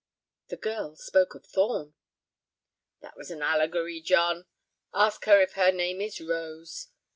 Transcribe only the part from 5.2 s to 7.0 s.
her if her name is Rose.